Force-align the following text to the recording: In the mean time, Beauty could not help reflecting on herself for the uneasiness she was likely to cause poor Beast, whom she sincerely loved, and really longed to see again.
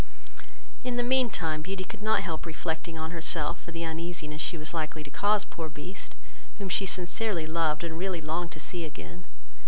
In 0.83 0.95
the 0.95 1.03
mean 1.03 1.29
time, 1.29 1.61
Beauty 1.61 1.83
could 1.83 2.01
not 2.01 2.21
help 2.23 2.47
reflecting 2.47 2.97
on 2.97 3.11
herself 3.11 3.61
for 3.61 3.69
the 3.69 3.85
uneasiness 3.85 4.41
she 4.41 4.57
was 4.57 4.73
likely 4.73 5.03
to 5.03 5.11
cause 5.11 5.45
poor 5.45 5.69
Beast, 5.69 6.15
whom 6.57 6.69
she 6.69 6.87
sincerely 6.87 7.45
loved, 7.45 7.83
and 7.83 7.99
really 7.99 8.19
longed 8.19 8.51
to 8.53 8.59
see 8.59 8.83
again. 8.83 9.25